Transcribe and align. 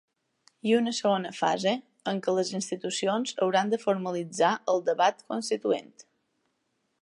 I 0.67 0.71
una 0.75 0.93
segona 0.99 1.31
fase, 1.39 1.73
en 2.11 2.21
què 2.27 2.33
les 2.37 2.49
institucions 2.61 3.35
hauran 3.45 3.75
de 3.75 3.81
formalitzar 3.85 4.55
el 4.75 4.83
debat 4.89 5.23
constituent. 5.35 5.95